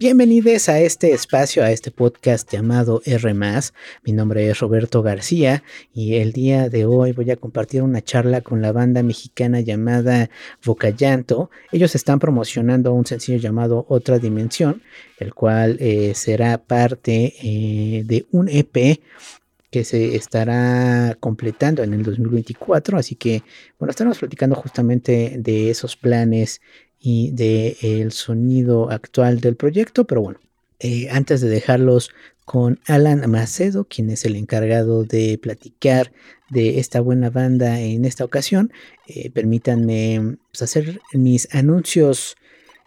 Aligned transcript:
Bienvenidos 0.00 0.68
a 0.68 0.78
este 0.78 1.10
espacio, 1.10 1.64
a 1.64 1.72
este 1.72 1.90
podcast 1.90 2.48
llamado 2.52 3.02
R. 3.04 3.34
Mi 4.04 4.12
nombre 4.12 4.48
es 4.48 4.60
Roberto 4.60 5.02
García 5.02 5.64
y 5.92 6.18
el 6.18 6.30
día 6.30 6.68
de 6.68 6.86
hoy 6.86 7.10
voy 7.10 7.28
a 7.32 7.36
compartir 7.36 7.82
una 7.82 8.00
charla 8.00 8.40
con 8.40 8.62
la 8.62 8.70
banda 8.70 9.02
mexicana 9.02 9.60
llamada 9.60 10.30
Vocallanto. 10.64 11.50
Ellos 11.72 11.96
están 11.96 12.20
promocionando 12.20 12.92
un 12.92 13.06
sencillo 13.06 13.38
llamado 13.38 13.86
Otra 13.88 14.20
Dimensión, 14.20 14.82
el 15.18 15.34
cual 15.34 15.78
eh, 15.80 16.12
será 16.14 16.58
parte 16.58 17.34
eh, 17.42 18.04
de 18.06 18.24
un 18.30 18.48
EP 18.48 19.00
que 19.70 19.84
se 19.84 20.14
estará 20.14 21.16
completando 21.18 21.82
en 21.82 21.92
el 21.92 22.04
2024. 22.04 22.98
Así 22.98 23.16
que, 23.16 23.42
bueno, 23.80 23.90
estaremos 23.90 24.18
platicando 24.18 24.54
justamente 24.54 25.34
de 25.38 25.70
esos 25.70 25.96
planes 25.96 26.60
y 27.00 27.30
del 27.32 27.76
el 27.82 28.12
sonido 28.12 28.90
actual 28.90 29.40
del 29.40 29.56
proyecto, 29.56 30.04
pero 30.04 30.22
bueno, 30.22 30.40
eh, 30.80 31.08
antes 31.10 31.40
de 31.40 31.48
dejarlos 31.48 32.10
con 32.44 32.78
Alan 32.86 33.28
Macedo, 33.30 33.84
quien 33.84 34.10
es 34.10 34.24
el 34.24 34.36
encargado 34.36 35.04
de 35.04 35.38
platicar 35.38 36.12
de 36.50 36.78
esta 36.78 37.00
buena 37.00 37.30
banda 37.30 37.80
en 37.80 38.04
esta 38.04 38.24
ocasión, 38.24 38.72
eh, 39.06 39.30
permítanme 39.30 40.38
pues, 40.50 40.62
hacer 40.62 41.00
mis 41.12 41.52
anuncios 41.54 42.36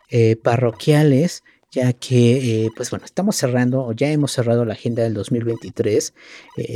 eh, 0.09 0.35
parroquiales 0.35 1.43
ya 1.73 1.93
que, 1.93 2.69
pues 2.75 2.89
bueno, 2.89 3.05
estamos 3.05 3.37
cerrando, 3.37 3.85
o 3.85 3.93
ya 3.93 4.11
hemos 4.11 4.33
cerrado 4.33 4.65
la 4.65 4.73
agenda 4.73 5.03
del 5.03 5.13
2023. 5.13 6.13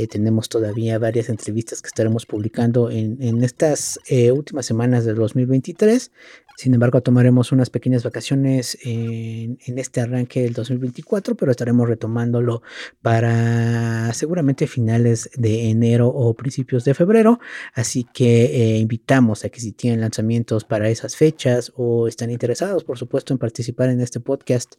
tenemos 0.08 0.48
todavía 0.48 0.98
varias 0.98 1.28
entrevistas 1.28 1.82
que 1.82 1.88
estaremos 1.88 2.24
publicando 2.24 2.90
en, 2.90 3.18
en 3.20 3.44
estas 3.44 4.00
últimas 4.32 4.64
semanas 4.64 5.04
del 5.04 5.16
2023. 5.16 6.12
Sin 6.56 6.72
embargo, 6.72 7.02
tomaremos 7.02 7.52
unas 7.52 7.68
pequeñas 7.68 8.02
vacaciones 8.02 8.78
en, 8.82 9.58
este 9.66 10.00
arranque 10.00 10.42
del 10.42 10.54
2024, 10.54 11.36
pero 11.36 11.50
estaremos 11.50 11.86
retomándolo 11.86 12.62
para 13.02 14.12
seguramente 14.14 14.66
finales 14.66 15.30
de 15.36 15.68
enero 15.68 16.08
o 16.08 16.32
principios 16.34 16.84
de 16.84 16.94
febrero. 16.94 17.40
Así 17.74 18.04
que 18.04 18.46
eh, 18.46 18.78
invitamos 18.78 19.44
a 19.44 19.50
que 19.50 19.60
si 19.60 19.72
tienen 19.72 20.00
lanzamientos 20.00 20.64
para 20.64 20.88
esas 20.88 21.14
fechas 21.14 21.72
o 21.76 22.08
están 22.08 22.30
interesados, 22.30 22.84
por 22.84 22.96
supuesto, 22.96 23.34
en 23.34 23.38
participar 23.38 23.90
en 23.90 24.00
este 24.00 24.20
podcast, 24.20 24.76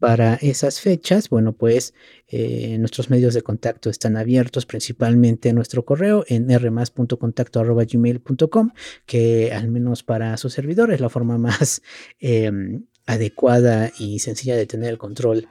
para 0.00 0.34
esas 0.36 0.80
fechas, 0.80 1.28
bueno, 1.28 1.52
pues 1.52 1.92
eh, 2.26 2.78
nuestros 2.78 3.10
medios 3.10 3.34
de 3.34 3.42
contacto 3.42 3.90
están 3.90 4.16
abiertos, 4.16 4.64
principalmente 4.64 5.52
nuestro 5.52 5.84
correo 5.84 6.24
en 6.26 6.48
rmas.contacto.gmail.com, 6.48 8.70
que 9.04 9.52
al 9.52 9.68
menos 9.68 10.02
para 10.02 10.38
su 10.38 10.48
servidor 10.48 10.90
es 10.92 11.00
la 11.00 11.10
forma 11.10 11.36
más 11.36 11.82
em, 12.18 12.86
adecuada 13.06 13.92
y 13.98 14.20
sencilla 14.20 14.56
de 14.56 14.64
tener 14.66 14.88
el 14.88 14.98
control 14.98 15.48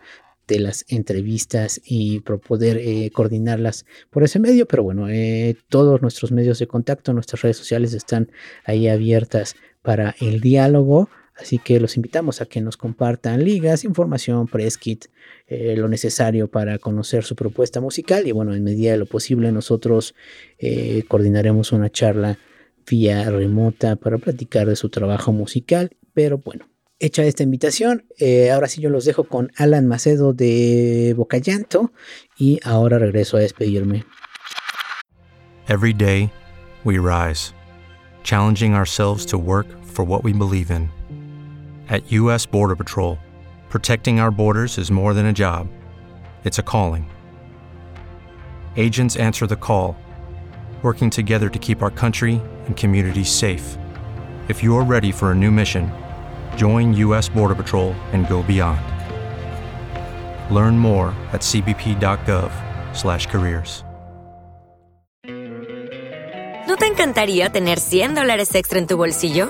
de 0.48 0.60
las 0.60 0.84
entrevistas 0.88 1.80
y 1.86 2.22
poder 2.22 2.78
eh, 2.78 3.12
coordinarlas 3.14 3.86
por 4.10 4.24
ese 4.24 4.40
medio. 4.40 4.68
Pero 4.68 4.82
bueno, 4.82 5.10
eh, 5.10 5.58
todos 5.70 6.02
nuestros 6.02 6.32
medios 6.32 6.58
de 6.58 6.66
contacto, 6.68 7.14
nuestras 7.14 7.44
redes 7.44 7.58
sociales 7.58 7.94
están 7.94 8.32
ahí 8.66 8.88
abiertas 8.88 9.56
para 9.84 10.16
el 10.20 10.42
diálogo. 10.42 11.08
Así 11.40 11.58
que 11.58 11.80
los 11.80 11.96
invitamos 11.96 12.42
a 12.42 12.46
que 12.46 12.60
nos 12.60 12.76
compartan 12.76 13.44
ligas, 13.44 13.86
información, 13.86 14.48
press 14.48 14.78
kit, 14.78 15.06
eh, 15.48 15.76
lo 15.78 15.88
necesario 15.88 16.50
para 16.50 16.80
conocer 16.80 17.24
su 17.24 17.36
propuesta 17.36 17.80
musical. 17.80 18.28
Y 18.28 18.32
bueno, 18.32 18.54
en 18.54 18.64
medida 18.64 18.92
de 18.92 18.98
lo 18.98 19.06
posible, 19.06 19.52
nosotros 19.52 20.16
eh, 20.58 21.04
coordinaremos 21.08 21.72
una 21.72 21.90
charla 21.90 22.38
vía 22.90 23.30
remota 23.30 23.96
para 23.96 24.18
platicar 24.18 24.68
de 24.68 24.76
su 24.76 24.90
trabajo 24.90 25.32
musical. 25.32 25.92
Pero 26.14 26.40
bueno, 26.40 26.68
hecha 27.00 27.24
esta 27.24 27.44
invitación, 27.44 28.06
eh, 28.18 28.52
ahora 28.52 28.68
sí 28.68 28.82
yo 28.82 28.90
los 28.90 29.06
dejo 29.06 29.24
con 29.24 29.52
Alan 29.56 29.88
Macedo 29.88 30.34
de 30.34 31.14
Bocallanto. 31.16 31.94
Y 32.38 32.60
ahora 32.64 33.00
regreso 33.00 33.38
a 33.38 33.40
despedirme. 33.40 34.04
Every 35.70 35.94
day, 35.94 36.32
we 36.84 36.98
rise, 36.98 37.54
challenging 38.24 38.74
ourselves 38.74 39.26
to 39.28 39.38
work 39.38 39.68
for 39.86 40.04
what 40.04 40.24
we 40.24 40.34
believe 40.34 40.72
in. 40.72 40.90
At 41.90 42.12
U.S. 42.12 42.46
Border 42.46 42.76
Patrol, 42.76 43.18
protecting 43.68 44.20
our 44.20 44.30
borders 44.30 44.78
is 44.78 44.92
more 44.92 45.16
than 45.16 45.26
a 45.26 45.34
job, 45.34 45.68
it's 46.44 46.60
a 46.60 46.64
calling. 46.64 47.10
Agents 48.78 49.16
answer 49.18 49.48
the 49.48 49.56
call, 49.56 49.98
working 50.84 51.10
together 51.10 51.50
to 51.50 51.60
keep 51.60 51.82
our 51.82 51.92
country 51.92 52.40
and 52.68 52.78
communities 52.78 53.32
safe. 53.32 53.76
If 54.48 54.64
you're 54.64 54.84
ready 54.84 55.12
for 55.12 55.32
a 55.32 55.36
new 55.36 55.52
mission, 55.52 55.92
join 56.56 56.94
U.S. 56.94 57.28
Border 57.28 57.56
Patrol 57.56 57.94
and 58.14 58.30
go 58.30 58.44
beyond. 58.44 58.80
Learn 60.54 60.78
more 60.78 61.08
at 61.34 61.42
cbp.gov/careers. 61.42 63.84
¿No 66.68 66.76
te 66.78 66.86
encantaría 66.86 67.50
tener 67.50 67.80
100 67.80 68.14
dólares 68.14 68.54
extra 68.54 68.78
en 68.78 68.86
tu 68.86 68.96
bolsillo? 68.96 69.50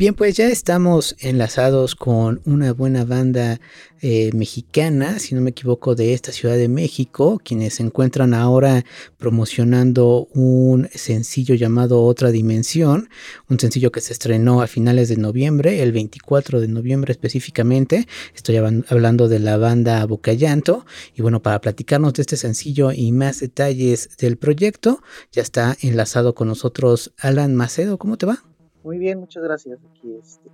Bien, 0.00 0.14
pues 0.14 0.34
ya 0.34 0.48
estamos 0.48 1.14
enlazados 1.18 1.94
con 1.94 2.40
una 2.46 2.72
buena 2.72 3.04
banda 3.04 3.60
eh, 4.00 4.30
mexicana, 4.32 5.18
si 5.18 5.34
no 5.34 5.42
me 5.42 5.50
equivoco, 5.50 5.94
de 5.94 6.14
esta 6.14 6.32
Ciudad 6.32 6.56
de 6.56 6.68
México, 6.68 7.38
quienes 7.44 7.74
se 7.74 7.82
encuentran 7.82 8.32
ahora 8.32 8.86
promocionando 9.18 10.26
un 10.32 10.88
sencillo 10.94 11.54
llamado 11.54 12.02
Otra 12.02 12.30
Dimensión, 12.30 13.10
un 13.50 13.60
sencillo 13.60 13.92
que 13.92 14.00
se 14.00 14.14
estrenó 14.14 14.62
a 14.62 14.68
finales 14.68 15.10
de 15.10 15.18
noviembre, 15.18 15.82
el 15.82 15.92
24 15.92 16.62
de 16.62 16.68
noviembre 16.68 17.12
específicamente. 17.12 18.08
Estoy 18.34 18.56
hablando 18.56 19.28
de 19.28 19.38
la 19.38 19.58
banda 19.58 20.02
Bocayanto. 20.06 20.86
Y 21.14 21.20
bueno, 21.20 21.42
para 21.42 21.60
platicarnos 21.60 22.14
de 22.14 22.22
este 22.22 22.38
sencillo 22.38 22.90
y 22.90 23.12
más 23.12 23.40
detalles 23.40 24.16
del 24.16 24.38
proyecto, 24.38 25.02
ya 25.30 25.42
está 25.42 25.76
enlazado 25.82 26.34
con 26.34 26.48
nosotros 26.48 27.12
Alan 27.18 27.54
Macedo. 27.54 27.98
¿Cómo 27.98 28.16
te 28.16 28.24
va? 28.24 28.49
Muy 28.82 28.98
bien, 28.98 29.20
muchas 29.20 29.42
gracias. 29.42 29.78
Aquí 29.90 30.14
este, 30.20 30.50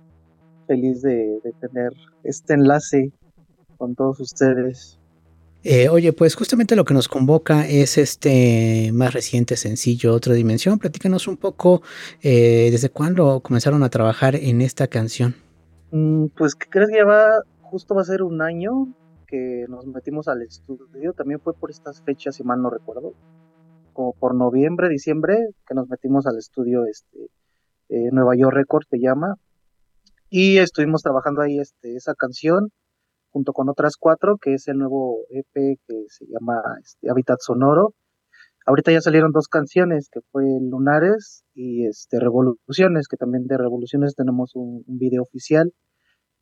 feliz 0.67 1.01
de, 1.01 1.39
tener 1.59 1.93
este 2.23 2.53
enlace 2.53 3.11
con 3.77 3.95
todos 3.95 4.19
ustedes. 4.19 4.99
Eh, 5.63 5.89
oye, 5.89 6.13
pues 6.13 6.35
justamente 6.35 6.75
lo 6.75 6.85
que 6.85 6.93
nos 6.93 7.07
convoca 7.07 7.67
es 7.67 7.97
este 7.97 8.91
más 8.93 9.13
reciente 9.13 9.57
sencillo, 9.57 10.13
Otra 10.13 10.33
Dimensión. 10.33 10.79
Platícanos 10.79 11.27
un 11.27 11.37
poco 11.37 11.81
eh, 12.21 12.69
desde 12.71 12.89
cuándo 12.89 13.41
comenzaron 13.41 13.83
a 13.83 13.89
trabajar 13.89 14.35
en 14.35 14.61
esta 14.61 14.87
canción. 14.87 15.35
Mm, 15.91 16.27
pues 16.37 16.55
que 16.55 16.69
crees 16.69 16.89
que 16.89 16.97
ya 16.97 17.05
va, 17.05 17.41
justo 17.61 17.95
va 17.95 18.01
a 18.01 18.05
ser 18.05 18.23
un 18.23 18.41
año 18.41 18.93
que 19.27 19.65
nos 19.67 19.85
metimos 19.85 20.27
al 20.27 20.41
estudio. 20.41 21.13
También 21.13 21.39
fue 21.39 21.53
por 21.53 21.69
estas 21.69 22.01
fechas, 22.01 22.35
si 22.35 22.43
mal 22.43 22.61
no 22.61 22.69
recuerdo. 22.69 23.13
Como 23.93 24.13
por 24.13 24.35
noviembre, 24.35 24.89
diciembre, 24.89 25.49
que 25.67 25.73
nos 25.73 25.89
metimos 25.89 26.27
al 26.27 26.37
estudio 26.37 26.85
este, 26.85 27.29
eh, 27.89 28.09
Nueva 28.11 28.35
York 28.35 28.53
Record 28.55 28.83
se 28.89 28.99
llama, 28.99 29.35
y 30.29 30.57
estuvimos 30.57 31.03
trabajando 31.03 31.41
ahí 31.41 31.59
este, 31.59 31.95
esa 31.95 32.13
canción 32.13 32.69
junto 33.29 33.53
con 33.53 33.69
otras 33.69 33.95
cuatro, 33.97 34.37
que 34.37 34.55
es 34.55 34.67
el 34.67 34.77
nuevo 34.77 35.19
EP 35.29 35.79
que 35.87 36.05
se 36.09 36.25
llama 36.25 36.61
este, 36.83 37.09
Hábitat 37.09 37.39
Sonoro. 37.39 37.93
Ahorita 38.65 38.91
ya 38.91 38.99
salieron 38.99 39.31
dos 39.31 39.47
canciones, 39.47 40.09
que 40.11 40.19
fue 40.31 40.43
Lunares 40.61 41.45
y 41.53 41.85
este, 41.85 42.19
Revoluciones, 42.19 43.07
que 43.07 43.15
también 43.15 43.47
de 43.47 43.57
Revoluciones 43.57 44.15
tenemos 44.15 44.51
un, 44.55 44.83
video 44.87 45.21
oficial. 45.21 45.71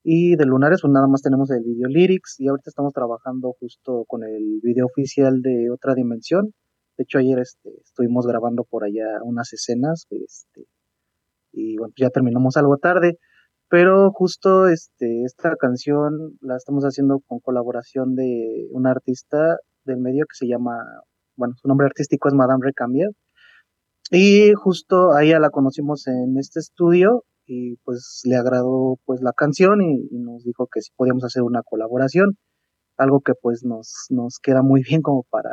Y 0.04 0.36
de 0.36 0.46
Lunares, 0.46 0.82
pues 0.82 0.92
nada 0.92 1.08
más 1.08 1.22
tenemos 1.22 1.52
el 1.52 1.64
video 1.64 1.88
lyrics. 1.88 2.40
Y 2.40 2.48
ahorita 2.48 2.70
estamos 2.70 2.94
trabajando 2.94 3.54
justo 3.60 4.06
con 4.08 4.24
el 4.24 4.60
video 4.64 4.86
oficial 4.86 5.42
de 5.42 5.70
Otra 5.72 5.94
Dimensión. 5.94 6.54
De 6.98 7.04
hecho, 7.04 7.20
ayer 7.20 7.40
este, 7.40 7.70
estuvimos 7.84 8.26
grabando 8.26 8.64
por 8.64 8.84
allá 8.84 9.22
unas 9.24 9.52
escenas 9.54 10.08
este, 10.10 10.66
y 11.56 11.78
bueno, 11.78 11.94
ya 11.98 12.10
terminamos 12.10 12.58
algo 12.58 12.78
tarde, 12.78 13.18
pero 13.70 14.12
justo 14.12 14.68
este, 14.68 15.24
esta 15.24 15.56
canción 15.56 16.38
la 16.42 16.58
estamos 16.58 16.84
haciendo 16.84 17.20
con 17.26 17.40
colaboración 17.40 18.16
de 18.16 18.68
un 18.72 18.88
artista 18.88 19.58
del 19.86 19.98
medio 20.00 20.26
que 20.26 20.36
se 20.36 20.48
llama, 20.48 20.78
bueno, 21.38 21.56
su 21.62 21.68
nombre 21.68 21.88
artístico 21.88 22.28
es 22.28 22.34
Madame 22.34 22.64
Recamier, 22.64 23.10
y 24.12 24.54
justo 24.54 25.14
ahí 25.14 25.32
la 25.32 25.50
conocimos 25.50 26.08
en 26.08 26.38
este 26.38 26.60
estudio 26.60 27.24
y 27.48 27.78
pues 27.78 28.22
le 28.26 28.36
agradó 28.36 28.98
pues 29.06 29.22
la 29.22 29.34
canción 29.34 29.82
y, 29.82 30.08
y, 30.12 30.20
nos 30.20 30.44
dijo 30.44 30.68
que 30.72 30.82
si 30.82 30.92
podíamos 30.96 31.24
hacer 31.24 31.42
una 31.42 31.64
colaboración, 31.64 32.38
algo 32.98 33.22
que 33.22 33.34
pues 33.40 33.64
nos, 33.64 34.06
nos 34.10 34.38
queda 34.42 34.62
muy 34.62 34.82
bien 34.84 35.02
como 35.02 35.24
para 35.30 35.50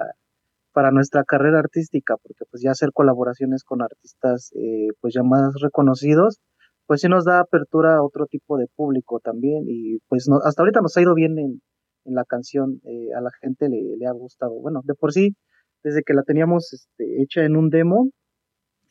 para 0.73 0.91
nuestra 0.91 1.25
carrera 1.25 1.59
artística, 1.61 2.17
porque 2.17 2.45
pues 2.51 2.63
ya 2.63 2.71
hacer 2.71 2.91
colaboraciones 2.93 3.63
con 3.65 3.83
artistas 3.83 4.51
eh, 4.55 4.89
pues 5.01 5.15
ya 5.15 5.23
más 5.23 5.55
reconocidos, 5.61 6.41
pues 6.87 7.01
sí 7.03 7.09
nos 7.09 7.25
da 7.25 7.41
apertura 7.41 7.97
a 7.97 8.03
otro 8.03 8.27
tipo 8.27 8.57
de 8.57 8.67
público 8.75 9.21
también 9.21 9.65
y 9.67 9.99
pues 10.09 10.27
no, 10.29 10.39
hasta 10.45 10.63
ahorita 10.63 10.81
nos 10.81 10.97
ha 10.97 11.03
ido 11.03 11.15
bien 11.15 11.39
en, 11.39 11.63
en 12.05 12.15
la 12.15 12.25
canción, 12.25 12.81
eh, 12.85 13.15
a 13.17 13.21
la 13.21 13.31
gente 13.41 13.69
le, 13.69 14.07
ha 14.07 14.13
gustado. 14.13 14.61
Bueno, 14.61 14.81
de 14.85 14.95
por 14.95 15.13
sí, 15.13 15.37
desde 15.83 16.03
que 16.03 16.15
la 16.15 16.23
teníamos 16.23 16.73
este, 16.73 17.23
hecha 17.23 17.45
en 17.45 17.57
un 17.57 17.71
demo, 17.71 18.09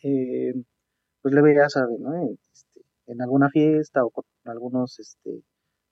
eh, 0.03 0.53
pues 1.21 1.33
le 1.33 1.41
veía, 1.41 1.69
sabe, 1.69 1.97
¿no? 1.99 2.13
Este, 2.53 2.81
en 3.07 3.21
alguna 3.21 3.49
fiesta 3.49 4.03
o 4.05 4.09
con 4.09 4.23
algunos 4.45 4.99
este, 4.99 5.43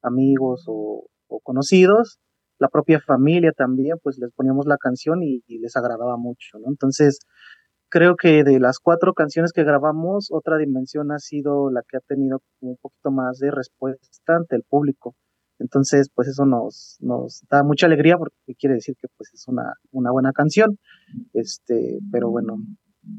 amigos 0.01 0.65
o 0.67 1.07
conocidos, 1.43 2.19
la 2.59 2.67
propia 2.67 2.99
familia 2.99 3.51
también, 3.53 3.97
pues 4.03 4.17
les 4.19 4.31
poníamos 4.33 4.67
la 4.67 4.77
canción 4.77 5.23
y, 5.23 5.41
les 5.47 5.75
agradaba 5.75 6.17
mucho, 6.17 6.59
¿no? 6.59 6.67
Entonces, 6.69 7.19
creo 7.89 8.15
que 8.15 8.43
de 8.43 8.59
las 8.59 8.79
cuatro 8.79 9.13
canciones 9.13 9.53
que 9.53 9.63
grabamos, 9.63 10.27
otra 10.31 10.57
dimensión 10.57 11.11
ha 11.11 11.19
sido 11.19 11.71
la 11.71 11.81
que 11.87 11.97
ha 11.97 12.01
tenido 12.01 12.41
un 12.61 12.77
poquito 12.77 13.11
más 13.11 13.39
de 13.39 13.51
respuesta 13.51 14.35
ante 14.35 14.55
el 14.57 14.63
público. 14.63 15.15
Entonces, 15.59 16.09
pues 16.13 16.29
eso 16.29 16.45
nos, 16.45 16.97
nos 16.99 17.43
da 17.49 17.63
mucha 17.63 17.85
alegría 17.87 18.17
porque 18.17 18.55
quiere 18.57 18.75
decir 18.75 18.95
que 19.01 19.07
pues 19.17 19.29
es 19.33 19.47
una, 19.47 19.73
una 19.91 20.11
buena 20.11 20.31
canción. 20.31 20.77
Este, 21.33 21.99
pero 22.11 22.29
bueno, 22.29 22.57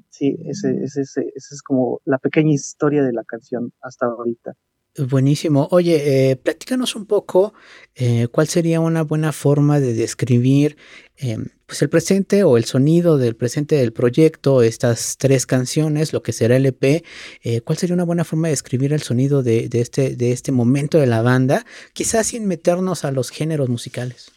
sí, 0.09 0.37
ese, 0.47 0.71
ese, 0.83 1.03
ese, 1.03 1.21
es 1.35 1.63
como 1.63 2.01
la 2.05 2.19
pequeña 2.19 2.53
historia 2.53 3.03
de 3.03 3.13
la 3.13 3.25
canción 3.25 3.73
hasta 3.83 4.07
ahorita. 4.07 4.55
Buenísimo. 4.99 5.69
Oye, 5.71 6.31
eh, 6.31 6.37
platícanos 6.37 6.97
un 6.97 7.07
poco 7.07 7.55
eh, 7.95 8.27
cuál 8.27 8.49
sería 8.49 8.81
una 8.81 9.03
buena 9.03 9.31
forma 9.31 9.79
de 9.79 9.95
describir 9.95 10.77
eh, 11.17 11.39
pues 11.67 11.81
el 11.83 11.89
presente 11.89 12.43
o 12.43 12.57
el 12.57 12.65
sonido 12.65 13.17
del 13.17 13.37
presente 13.37 13.77
del 13.77 13.93
proyecto, 13.93 14.63
estas 14.63 15.17
tres 15.17 15.47
canciones, 15.47 16.13
lo 16.13 16.23
que 16.25 16.33
será 16.33 16.57
el 16.57 16.67
EP. 16.67 17.05
Eh, 17.43 17.61
¿Cuál 17.61 17.79
sería 17.79 17.95
una 17.95 18.05
buena 18.05 18.25
forma 18.25 18.49
de 18.49 18.53
describir 18.53 18.93
el 18.93 19.01
sonido 19.01 19.45
de, 19.45 19.69
este, 19.73 20.17
de 20.17 20.33
este 20.33 20.51
momento 20.51 20.99
de 20.99 21.07
la 21.07 21.23
banda? 21.23 21.65
Quizás 21.93 22.27
sin 22.27 22.49
meternos 22.49 23.05
a 23.05 23.13
los 23.13 23.31
géneros 23.31 23.69
musicales. 23.69 24.33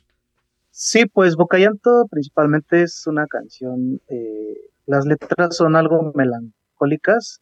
Sí, 0.69 1.07
pues 1.07 1.35
Bocayanto 1.35 2.05
principalmente 2.11 2.83
es 2.83 3.07
una 3.07 3.25
canción, 3.27 4.01
las 4.85 5.05
letras 5.05 5.55
son 5.55 5.75
algo 5.75 6.11
melancólicas, 6.15 7.41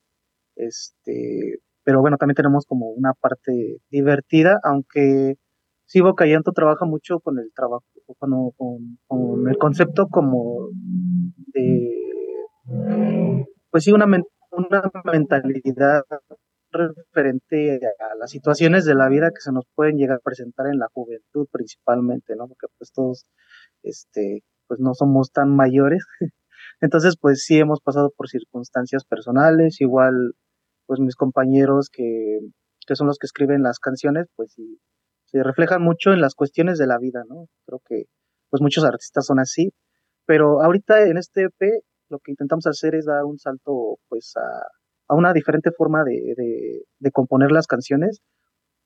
este, 0.55 1.59
pero 1.83 2.01
bueno, 2.01 2.17
también 2.17 2.35
tenemos 2.35 2.65
como 2.65 2.89
una 2.89 3.13
parte 3.13 3.77
divertida, 3.89 4.59
aunque 4.63 5.35
sí 5.85 6.01
Boca 6.01 6.25
trabaja 6.55 6.85
mucho 6.85 7.19
con 7.19 7.39
el 7.39 7.51
trabajo, 7.55 7.83
con, 8.17 8.97
con, 9.07 9.49
el 9.49 9.57
concepto 9.57 10.07
como 10.07 10.69
de, 11.53 13.45
pues 13.69 13.83
sí, 13.83 13.91
una, 13.91 14.05
una 14.05 14.91
mentalidad 15.11 16.03
referente 16.71 17.79
a 17.99 18.15
las 18.17 18.31
situaciones 18.31 18.85
de 18.85 18.95
la 18.95 19.09
vida 19.09 19.29
que 19.29 19.41
se 19.41 19.51
nos 19.51 19.65
pueden 19.75 19.97
llegar 19.97 20.17
a 20.17 20.23
presentar 20.23 20.67
en 20.67 20.79
la 20.79 20.87
juventud 20.93 21.47
principalmente, 21.51 22.35
¿no? 22.35 22.47
Porque 22.47 22.67
pues 22.77 22.91
todos, 22.93 23.25
este, 23.83 24.43
pues 24.67 24.79
no 24.79 24.93
somos 24.93 25.31
tan 25.31 25.55
mayores. 25.55 26.05
Entonces, 26.81 27.15
pues 27.19 27.43
sí 27.43 27.59
hemos 27.59 27.81
pasado 27.81 28.11
por 28.15 28.29
circunstancias 28.29 29.03
personales, 29.05 29.81
igual 29.81 30.33
pues 30.91 30.99
mis 30.99 31.15
compañeros 31.15 31.87
que, 31.89 32.39
que 32.85 32.97
son 32.97 33.07
los 33.07 33.17
que 33.17 33.25
escriben 33.25 33.63
las 33.63 33.79
canciones, 33.79 34.27
pues 34.35 34.51
sí, 34.51 34.77
se 35.23 35.41
reflejan 35.41 35.81
mucho 35.81 36.11
en 36.11 36.19
las 36.19 36.35
cuestiones 36.35 36.77
de 36.77 36.85
la 36.85 36.97
vida, 36.97 37.23
¿no? 37.29 37.45
Creo 37.65 37.79
que 37.87 38.07
pues 38.49 38.61
muchos 38.61 38.83
artistas 38.83 39.25
son 39.25 39.39
así, 39.39 39.71
pero 40.25 40.61
ahorita 40.61 41.03
en 41.03 41.15
este 41.15 41.43
EP 41.43 41.85
lo 42.09 42.19
que 42.19 42.31
intentamos 42.31 42.67
hacer 42.67 42.93
es 42.95 43.05
dar 43.05 43.23
un 43.23 43.39
salto 43.39 43.99
pues 44.09 44.33
a, 44.35 44.63
a 45.07 45.15
una 45.15 45.31
diferente 45.31 45.71
forma 45.71 46.03
de, 46.03 46.33
de, 46.35 46.81
de, 46.99 47.11
componer 47.11 47.53
las 47.53 47.67
canciones. 47.67 48.19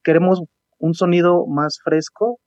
Queremos 0.04 0.44
un 0.78 0.94
sonido 0.94 1.48
más 1.48 1.80
fresco 1.84 2.40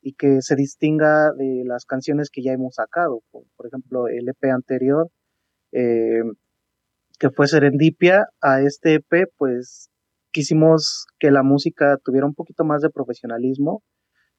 y 0.00 0.14
que 0.14 0.42
se 0.42 0.56
distinga 0.56 1.30
de 1.34 1.62
las 1.64 1.84
canciones 1.84 2.30
que 2.32 2.42
ya 2.42 2.50
hemos 2.50 2.74
sacado. 2.74 3.20
Por, 3.30 3.44
por 3.54 3.68
ejemplo, 3.68 4.08
el 4.08 4.28
EP 4.28 4.50
anterior 4.52 5.08
eh, 5.70 6.24
que 7.18 7.30
fue 7.30 7.48
Serendipia, 7.48 8.26
a 8.40 8.60
este 8.60 8.94
EP, 8.94 9.28
pues 9.36 9.90
quisimos 10.32 11.06
que 11.18 11.30
la 11.30 11.42
música 11.42 11.98
tuviera 12.04 12.26
un 12.26 12.34
poquito 12.34 12.64
más 12.64 12.82
de 12.82 12.90
profesionalismo, 12.90 13.82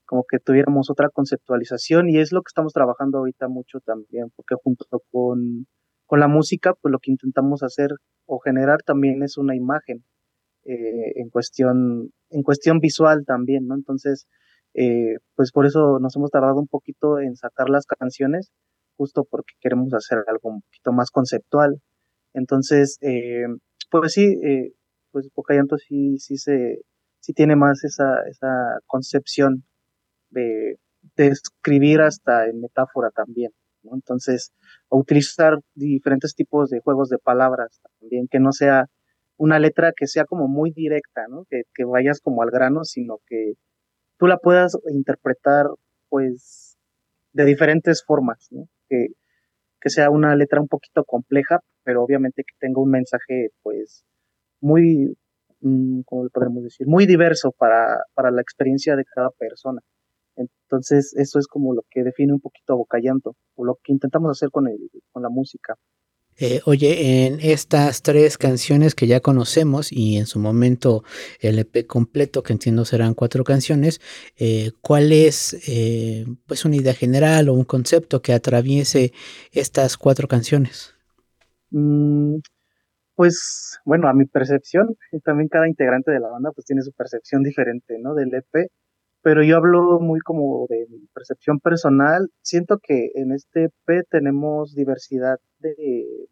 como 0.06 0.24
que 0.30 0.40
tuviéramos 0.40 0.90
otra 0.90 1.10
conceptualización 1.10 2.10
y 2.10 2.20
es 2.20 2.32
lo 2.32 2.42
que 2.42 2.50
estamos 2.50 2.74
trabajando 2.74 3.20
ahorita 3.20 3.48
mucho 3.48 3.80
también, 3.80 4.28
porque 4.36 4.56
junto 4.62 4.86
con, 5.12 5.68
con 6.06 6.20
la 6.20 6.28
música, 6.28 6.74
pues 6.82 6.92
lo 6.92 7.00
que 7.00 7.12
intentamos 7.12 7.64
hacer 7.64 7.92
o 8.26 8.40
generar 8.40 8.84
también 8.84 9.24
es 9.24 9.38
una 9.38 9.56
imagen 9.56 10.04
eh, 10.66 11.14
en 11.16 11.30
cuestión 11.30 12.12
en 12.30 12.44
cuestión 12.44 12.80
visual 12.80 13.24
también, 13.26 13.68
¿no? 13.68 13.76
Entonces, 13.76 14.28
eh, 14.74 15.18
pues 15.36 15.52
por 15.52 15.66
eso 15.66 16.00
nos 16.00 16.16
hemos 16.16 16.32
tardado 16.32 16.60
un 16.60 16.68
poquito 16.68 17.20
en 17.20 17.36
sacar 17.36 17.70
las 17.70 17.86
canciones, 17.86 18.52
justo 18.98 19.26
porque 19.30 19.54
queremos 19.62 19.94
hacer 19.94 20.20
algo 20.28 20.50
un 20.50 20.62
poquito 20.62 20.92
más 20.92 21.12
conceptual 21.12 21.82
entonces, 22.36 22.98
eh, 23.02 23.46
pues 23.90 24.14
sí, 24.14 24.26
eh, 24.44 24.74
pues 25.12 25.30
Pocayanto 25.34 25.78
sí, 25.78 26.18
sí, 26.20 26.38
se, 26.38 26.82
sí 27.20 27.34
tiene 27.34 27.56
más 27.56 27.84
esa, 27.86 28.22
esa 28.30 28.80
concepción 28.86 29.64
de, 30.30 30.78
de 31.16 31.28
escribir 31.28 32.02
hasta 32.02 32.48
en 32.48 32.60
metáfora 32.60 33.10
también. 33.12 33.52
¿no? 33.84 33.96
Entonces, 33.96 34.52
utilizar 34.90 35.60
diferentes 35.76 36.36
tipos 36.36 36.70
de 36.70 36.82
juegos 36.82 37.10
de 37.10 37.18
palabras 37.20 37.80
también, 38.00 38.28
que 38.30 38.40
no 38.40 38.52
sea 38.52 38.88
una 39.38 39.60
letra 39.60 39.94
que 39.96 40.08
sea 40.08 40.26
como 40.26 40.48
muy 40.48 40.72
directa, 40.72 41.28
¿no? 41.30 41.46
Que, 41.50 41.64
que 41.74 41.86
vayas 41.86 42.20
como 42.22 42.42
al 42.42 42.52
grano, 42.52 42.84
sino 42.84 43.20
que 43.28 43.54
tú 44.18 44.28
la 44.28 44.38
puedas 44.38 44.78
interpretar, 44.90 45.68
pues, 46.10 46.78
de 47.34 47.46
diferentes 47.46 48.04
formas, 48.04 48.48
¿no? 48.52 48.68
Que 49.86 49.92
sea 49.92 50.10
una 50.10 50.36
letra 50.36 50.60
un 50.60 50.68
poquito 50.68 51.04
compleja, 51.04 51.60
pero 51.84 52.04
obviamente 52.04 52.42
que 52.42 52.56
tenga 52.60 52.82
un 52.82 52.90
mensaje, 52.90 53.50
pues, 53.62 54.04
muy, 54.60 55.16
mm, 55.62 56.02
¿cómo 56.08 56.28
podemos 56.34 56.64
decir? 56.64 56.88
Muy 56.88 57.06
diverso 57.06 57.52
para, 57.56 58.00
para 58.16 58.32
la 58.32 58.42
experiencia 58.42 58.96
de 58.96 59.04
cada 59.06 59.30
persona. 59.38 59.82
Entonces, 60.36 61.14
eso 61.18 61.38
es 61.38 61.46
como 61.48 61.76
lo 61.76 61.84
que 61.92 62.04
define 62.04 62.34
un 62.34 62.40
poquito 62.42 62.74
a 62.74 62.78
Bocallanto, 62.78 63.36
o 63.56 63.64
lo 63.64 63.76
que 63.84 63.94
intentamos 63.94 64.32
hacer 64.32 64.50
con, 64.50 64.68
el, 64.68 64.90
con 65.12 65.22
la 65.22 65.30
música. 65.30 65.76
Eh, 66.38 66.60
oye, 66.66 67.26
en 67.26 67.40
estas 67.42 68.02
tres 68.02 68.38
canciones 68.38 68.94
que 68.94 69.08
ya 69.08 69.22
conocemos 69.22 69.92
y 69.92 70.18
en 70.18 70.26
su 70.26 70.40
momento 70.40 71.04
el 71.40 71.60
EP 71.60 71.88
completo, 71.88 72.44
que 72.44 72.52
entiendo 72.52 72.84
serán 72.84 73.14
cuatro 73.14 73.46
canciones, 73.46 74.02
eh, 74.38 74.72
¿cuál 74.82 75.14
es 75.14 75.54
eh, 75.70 76.26
pues 76.46 76.66
una 76.66 76.76
idea 76.76 76.94
general 76.94 77.48
o 77.48 77.54
un 77.54 77.64
concepto 77.64 78.22
que 78.22 78.34
atraviese 78.34 79.14
estas 79.54 79.98
cuatro 79.98 80.28
canciones? 80.28 80.94
Mm, 81.72 82.40
pues 83.16 83.80
bueno, 83.86 84.10
a 84.10 84.14
mi 84.14 84.26
percepción, 84.26 84.98
también 85.24 85.48
cada 85.48 85.70
integrante 85.70 86.12
de 86.12 86.20
la 86.20 86.28
banda 86.28 86.52
pues 86.52 86.66
tiene 86.66 86.82
su 86.82 86.92
percepción 86.92 87.44
diferente, 87.44 87.98
¿no? 87.98 88.14
Del 88.14 88.34
EP, 88.34 88.70
pero 89.26 89.42
yo 89.42 89.58
hablo 89.58 90.00
muy 90.00 90.20
como 90.20 90.68
de 90.70 90.86
mi 90.88 91.08
percepción 91.12 91.60
personal. 91.60 92.30
Siento 92.44 92.78
que 92.78 93.10
en 93.16 93.32
este 93.32 93.64
EP 93.64 94.04
tenemos 94.08 94.76
diversidad 94.76 95.40
de 95.58 96.28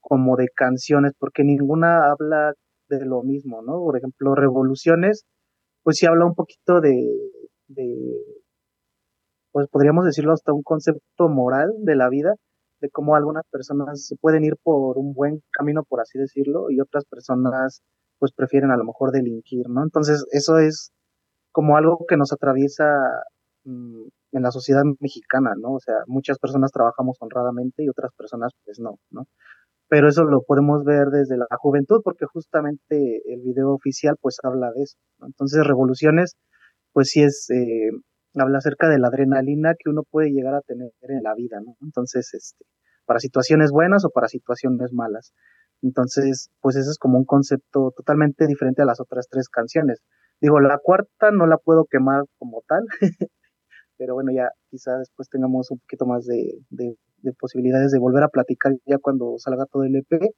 como 0.00 0.36
de 0.36 0.48
canciones, 0.48 1.12
porque 1.18 1.44
ninguna 1.44 2.10
habla 2.10 2.54
de 2.88 3.04
lo 3.04 3.22
mismo, 3.22 3.60
¿no? 3.60 3.74
Por 3.80 3.98
ejemplo, 3.98 4.34
Revoluciones, 4.34 5.26
pues 5.82 5.98
sí 5.98 6.06
habla 6.06 6.24
un 6.24 6.34
poquito 6.34 6.80
de, 6.80 6.96
de 7.66 7.86
pues 9.52 9.68
podríamos 9.68 10.06
decirlo 10.06 10.32
hasta 10.32 10.54
un 10.54 10.62
concepto 10.62 11.28
moral 11.28 11.74
de 11.80 11.94
la 11.94 12.08
vida, 12.08 12.32
de 12.80 12.88
cómo 12.88 13.16
algunas 13.16 13.44
personas 13.50 14.06
se 14.06 14.16
pueden 14.16 14.44
ir 14.44 14.54
por 14.62 14.96
un 14.96 15.12
buen 15.12 15.42
camino, 15.50 15.82
por 15.86 16.00
así 16.00 16.18
decirlo, 16.18 16.70
y 16.70 16.80
otras 16.80 17.04
personas 17.04 17.82
pues 18.18 18.32
prefieren 18.32 18.70
a 18.70 18.78
lo 18.78 18.84
mejor 18.84 19.12
delinquir, 19.12 19.68
¿no? 19.68 19.82
Entonces, 19.82 20.24
eso 20.32 20.56
es 20.56 20.90
como 21.52 21.76
algo 21.76 22.04
que 22.08 22.16
nos 22.16 22.32
atraviesa 22.32 22.84
mm, 23.64 24.02
en 24.32 24.42
la 24.42 24.50
sociedad 24.50 24.82
mexicana, 25.00 25.52
¿no? 25.58 25.74
O 25.74 25.80
sea, 25.80 25.96
muchas 26.06 26.38
personas 26.38 26.70
trabajamos 26.72 27.16
honradamente 27.20 27.84
y 27.84 27.88
otras 27.88 28.12
personas 28.16 28.52
pues 28.64 28.78
no, 28.80 28.98
¿no? 29.10 29.24
Pero 29.88 30.08
eso 30.08 30.24
lo 30.24 30.42
podemos 30.42 30.84
ver 30.84 31.06
desde 31.08 31.38
la 31.38 31.46
juventud 31.58 32.00
porque 32.04 32.26
justamente 32.26 33.22
el 33.32 33.40
video 33.42 33.72
oficial 33.72 34.16
pues 34.20 34.38
habla 34.42 34.70
de 34.72 34.82
eso, 34.82 34.98
¿no? 35.18 35.26
Entonces, 35.28 35.66
Revoluciones 35.66 36.34
pues 36.92 37.10
sí 37.10 37.22
es, 37.22 37.48
eh, 37.50 37.90
habla 38.34 38.58
acerca 38.58 38.88
de 38.88 38.98
la 38.98 39.08
adrenalina 39.08 39.74
que 39.78 39.90
uno 39.90 40.02
puede 40.10 40.30
llegar 40.30 40.54
a 40.54 40.62
tener 40.62 40.90
en 41.02 41.22
la 41.22 41.34
vida, 41.34 41.60
¿no? 41.64 41.76
Entonces, 41.82 42.32
este, 42.34 42.64
para 43.06 43.20
situaciones 43.20 43.70
buenas 43.70 44.04
o 44.04 44.10
para 44.10 44.28
situaciones 44.28 44.92
malas. 44.92 45.32
Entonces, 45.82 46.50
pues 46.60 46.76
ese 46.76 46.90
es 46.90 46.98
como 46.98 47.18
un 47.18 47.24
concepto 47.24 47.92
totalmente 47.96 48.46
diferente 48.46 48.82
a 48.82 48.84
las 48.84 49.00
otras 49.00 49.28
tres 49.30 49.48
canciones. 49.48 50.00
Digo, 50.40 50.60
la 50.60 50.78
cuarta 50.78 51.30
no 51.32 51.46
la 51.46 51.58
puedo 51.58 51.84
quemar 51.86 52.24
como 52.38 52.62
tal, 52.68 52.84
pero 53.96 54.14
bueno, 54.14 54.30
ya 54.32 54.50
quizá 54.70 54.96
después 54.98 55.28
tengamos 55.28 55.70
un 55.70 55.78
poquito 55.80 56.06
más 56.06 56.26
de, 56.26 56.60
de, 56.70 56.96
posibilidades 57.40 57.90
de 57.90 57.98
volver 57.98 58.22
a 58.22 58.28
platicar 58.28 58.72
ya 58.86 58.98
cuando 58.98 59.34
salga 59.38 59.66
todo 59.66 59.82
el 59.84 59.96
EP. 59.96 60.30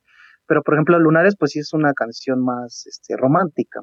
Pero 0.47 0.63
por 0.63 0.75
ejemplo, 0.75 0.99
Lunares, 0.99 1.37
pues 1.39 1.53
sí 1.53 1.61
es 1.61 1.73
una 1.75 1.93
canción 1.93 2.43
más 2.43 2.87
este, 2.87 3.17
romántica. 3.17 3.83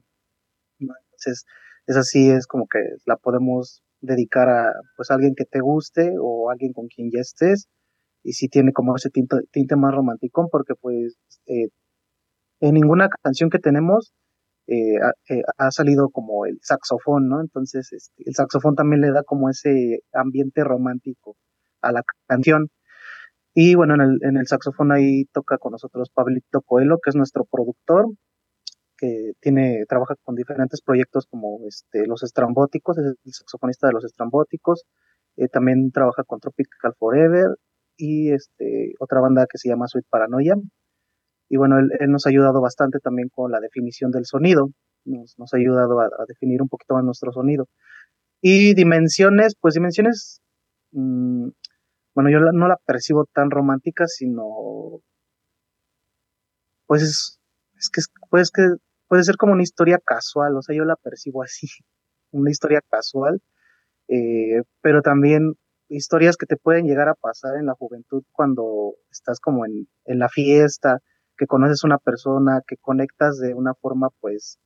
Entonces, 0.80 1.46
esa 1.86 2.04
sí 2.04 2.30
es 2.30 2.48
como 2.48 2.68
que 2.68 2.80
la 3.06 3.16
podemos 3.18 3.84
dedicar 4.02 4.50
a 4.50 4.74
pues 4.96 5.12
alguien 5.12 5.34
que 5.36 5.46
te 5.46 5.60
guste 5.62 6.14
o 6.20 6.50
alguien 6.50 6.74
con 6.74 6.88
quien 6.88 7.10
ya 7.12 7.22
estés. 7.22 7.68
Y 8.24 8.34
sí 8.34 8.50
tiene 8.50 8.74
como 8.74 8.96
ese 8.96 9.10
tinte, 9.10 9.38
tinte 9.52 9.76
más 9.76 9.94
romántico, 9.94 10.50
porque 10.52 10.74
pues 10.76 11.18
eh, 11.46 11.70
en 12.60 12.74
ninguna 12.74 13.10
canción 13.24 13.50
que 13.50 13.60
tenemos 13.60 14.14
eh, 14.68 15.00
eh, 15.30 15.42
ha, 15.58 15.72
salido 15.72 16.10
como 16.10 16.46
el 16.46 16.60
saxofón, 16.62 17.28
¿no? 17.30 17.42
Entonces, 17.42 17.92
este, 17.94 18.24
el 18.26 18.36
saxofón 18.36 18.76
también 18.76 19.02
le 19.02 19.12
da 19.12 19.24
como 19.24 19.50
ese 19.50 20.00
ambiente 20.14 20.64
romántico 20.64 21.38
a 21.82 21.92
la 21.94 22.04
canción. 22.28 22.70
Y 23.54 23.76
bueno, 23.76 23.96
en 23.96 24.02
el, 24.02 24.20
en 24.24 24.38
el 24.38 24.48
saxofón 24.48 24.92
ahí 24.92 25.26
toca 25.34 25.58
con 25.58 25.72
nosotros 25.74 26.10
Pablito 26.14 26.62
Coelho, 26.62 27.00
que 27.04 27.10
es 27.12 27.16
nuestro 27.16 27.46
productor, 27.46 28.08
que 28.98 29.34
tiene, 29.42 29.86
trabaja 29.88 30.16
con 30.24 30.36
diferentes 30.36 30.82
proyectos 30.82 31.28
como 31.30 31.60
este, 31.68 32.06
Los 32.08 32.24
Estrambóticos, 32.24 32.98
es 32.98 33.06
el 33.06 33.34
saxofonista 33.34 33.88
de 33.88 33.94
Los 33.94 34.06
Estrambóticos, 34.06 34.86
eh, 35.38 35.48
también 35.48 35.92
trabaja 35.92 36.24
con 36.24 36.40
Tropical 36.40 36.94
Forever 37.00 37.56
y 37.96 38.32
este, 38.32 38.94
otra 39.00 39.22
banda 39.22 39.48
que 39.50 39.58
se 39.58 39.70
llama 39.70 39.88
Sweet 39.88 40.06
Paranoia, 40.10 40.56
y 41.50 41.58
bueno, 41.58 41.80
él, 41.80 42.12
nos 42.12 42.26
ha 42.26 42.30
ayudado 42.30 42.62
bastante 42.62 43.00
también 43.00 43.30
con 43.30 43.52
la 43.52 43.60
definición 43.60 44.12
del 44.12 44.26
sonido, 44.26 44.70
nos, 45.06 45.38
nos 45.38 45.54
ha 45.54 45.58
ayudado 45.58 46.00
a, 46.02 46.10
definir 46.28 46.62
un 46.62 46.70
poquito 46.70 46.96
más 46.96 47.04
nuestro 47.04 47.32
sonido. 47.32 47.68
Y 48.42 48.74
dimensiones, 48.76 49.56
pues 49.60 49.74
dimensiones, 49.74 50.42
mmm, 50.92 51.50
bueno, 52.14 52.30
yo 52.30 52.40
no 52.40 52.68
la 52.68 52.78
percibo 52.86 53.26
tan 53.26 53.52
romántica, 53.52 54.08
sino, 54.08 55.02
pues 56.86 57.04
es, 57.04 57.40
es 57.78 57.90
que, 57.90 58.02
pues 58.30 58.52
que 58.52 58.64
puede 59.08 59.24
ser 59.24 59.38
como 59.38 59.54
una 59.54 59.64
historia 59.64 60.00
casual, 60.04 60.56
o 60.58 60.62
sea, 60.62 60.76
yo 60.76 60.84
la 60.84 60.96
percibo 60.96 61.44
así, 61.44 61.68
una 62.32 62.52
historia 62.52 62.82
casual, 62.90 63.42
eh, 64.10 64.64
pero 64.82 65.02
también 65.02 65.54
historias 65.90 66.38
que 66.38 66.46
te 66.46 66.58
pueden 66.58 66.86
llegar 66.86 67.08
a 67.08 67.16
pasar 67.16 67.56
en 67.58 67.66
la 67.68 67.74
juventud 67.74 68.24
cuando 68.34 68.96
estás 69.10 69.40
como 69.40 69.66
en, 69.66 69.88
en 70.06 70.20
la 70.20 70.30
fiesta, 70.30 71.00
que 71.38 71.48
conoces 71.48 71.84
una 71.84 71.98
persona, 71.98 72.62
que 72.68 72.78
conectas 72.78 73.38
de 73.40 73.54
una 73.54 73.74
forma 73.76 74.10
pues 74.20 74.60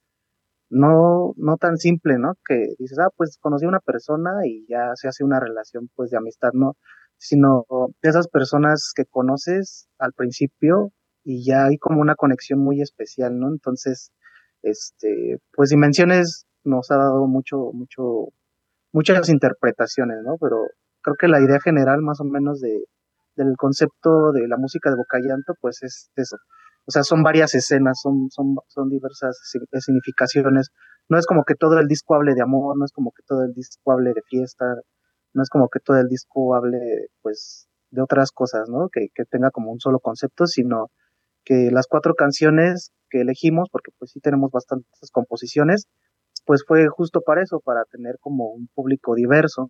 no, 0.69 1.33
no 1.35 1.57
tan 1.57 1.77
simple, 1.77 2.17
¿no? 2.17 2.33
Que 2.47 2.75
dices, 2.79 2.97
ah, 2.99 3.09
pues 3.15 3.37
conocí 3.39 3.65
a 3.65 3.69
una 3.69 3.81
persona 3.81 4.31
y 4.45 4.65
ya 4.69 4.91
se 4.95 5.07
hace 5.09 5.23
una 5.23 5.39
relación 5.39 5.89
pues 5.95 6.11
de 6.11 6.17
amistad, 6.17 6.51
¿no? 6.53 6.75
Sino 7.17 7.65
de 8.01 8.09
esas 8.09 8.27
personas 8.29 8.93
que 8.95 9.05
conoces 9.05 9.87
al 9.99 10.13
principio 10.13 10.91
y 11.23 11.45
ya 11.45 11.65
hay 11.65 11.77
como 11.77 12.01
una 12.01 12.15
conexión 12.15 12.59
muy 12.59 12.81
especial, 12.81 13.37
¿no? 13.37 13.49
Entonces, 13.49 14.11
este, 14.63 15.39
pues 15.53 15.69
Dimensiones 15.69 16.45
nos 16.63 16.89
ha 16.91 16.97
dado 16.97 17.27
mucho, 17.27 17.71
mucho, 17.73 18.29
muchas 18.93 19.29
interpretaciones, 19.29 20.19
¿no? 20.23 20.37
Pero 20.39 20.67
creo 21.01 21.15
que 21.19 21.27
la 21.27 21.41
idea 21.41 21.59
general 21.59 22.01
más 22.01 22.21
o 22.21 22.23
menos 22.23 22.61
de, 22.61 22.85
del 23.35 23.55
concepto 23.57 24.31
de 24.31 24.47
la 24.47 24.57
música 24.57 24.89
de 24.89 24.95
Bocallanto, 24.95 25.53
pues 25.59 25.83
es 25.83 26.11
eso, 26.15 26.37
o 26.85 26.91
sea, 26.91 27.03
son 27.03 27.23
varias 27.23 27.53
escenas, 27.55 27.99
son, 28.01 28.29
son, 28.31 28.55
son 28.67 28.89
diversas 28.89 29.39
significaciones. 29.79 30.69
No 31.09 31.17
es 31.17 31.25
como 31.25 31.43
que 31.43 31.55
todo 31.55 31.79
el 31.79 31.87
disco 31.87 32.15
hable 32.15 32.33
de 32.33 32.41
amor, 32.41 32.77
no 32.77 32.85
es 32.85 32.91
como 32.91 33.11
que 33.11 33.23
todo 33.25 33.43
el 33.43 33.53
disco 33.53 33.91
hable 33.91 34.13
de 34.13 34.21
fiesta, 34.23 34.65
no 35.33 35.43
es 35.43 35.49
como 35.49 35.69
que 35.69 35.79
todo 35.79 35.97
el 35.97 36.07
disco 36.07 36.55
hable, 36.55 37.07
pues, 37.21 37.67
de 37.91 38.01
otras 38.01 38.31
cosas, 38.31 38.69
¿no? 38.69 38.89
Que, 38.89 39.07
que 39.13 39.25
tenga 39.25 39.51
como 39.51 39.71
un 39.71 39.79
solo 39.79 39.99
concepto, 39.99 40.47
sino 40.47 40.89
que 41.43 41.69
las 41.71 41.87
cuatro 41.87 42.15
canciones 42.15 42.91
que 43.09 43.21
elegimos, 43.21 43.69
porque 43.71 43.91
pues 43.97 44.11
sí 44.11 44.19
tenemos 44.19 44.51
bastantes 44.51 45.11
composiciones, 45.11 45.87
pues 46.45 46.63
fue 46.65 46.87
justo 46.87 47.21
para 47.21 47.43
eso, 47.43 47.59
para 47.59 47.83
tener 47.85 48.17
como 48.19 48.51
un 48.51 48.67
público 48.73 49.15
diverso. 49.15 49.69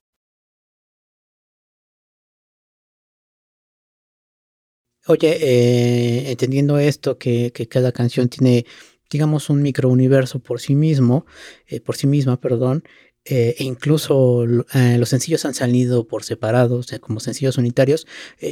Oye, 5.07 5.37
eh, 5.41 6.31
entendiendo 6.31 6.77
esto, 6.77 7.17
que, 7.17 7.51
que 7.51 7.67
cada 7.67 7.91
canción 7.91 8.29
tiene, 8.29 8.65
digamos, 9.09 9.49
un 9.49 9.63
microuniverso 9.63 10.39
por 10.39 10.59
sí 10.59 10.75
mismo, 10.75 11.25
eh, 11.67 11.81
por 11.81 11.95
sí 11.95 12.05
misma, 12.05 12.39
perdón, 12.39 12.83
eh, 13.25 13.55
e 13.57 13.63
incluso 13.63 14.43
eh, 14.73 14.97
los 14.99 15.09
sencillos 15.09 15.45
han 15.45 15.55
salido 15.55 16.07
por 16.07 16.23
separado, 16.23 16.77
o 16.77 16.83
sea, 16.83 16.99
como 16.99 17.19
sencillos 17.19 17.57
unitarios. 17.57 18.07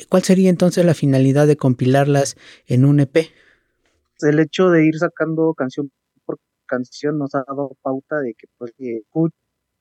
¿Cuál 0.09 0.23
sería 0.23 0.49
entonces 0.49 0.85
la 0.85 0.95
finalidad 0.95 1.45
de 1.45 1.57
compilarlas 1.57 2.35
en 2.65 2.85
un 2.85 2.99
EP? 2.99 3.29
El 4.21 4.39
hecho 4.39 4.69
de 4.69 4.85
ir 4.85 4.97
sacando 4.97 5.53
canción 5.53 5.91
por 6.25 6.37
canción 6.65 7.17
nos 7.19 7.35
ha 7.35 7.43
dado 7.47 7.77
pauta 7.81 8.19
de 8.21 8.33
que 8.33 8.47
pues 8.57 8.73